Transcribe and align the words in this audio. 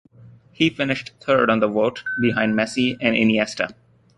He 0.51 0.71
finished 0.71 1.11
third 1.19 1.51
on 1.51 1.59
the 1.59 1.67
vote, 1.67 2.03
behind 2.19 2.55
Messi 2.55 2.97
and 2.99 3.15
Iniesta. 3.15 3.75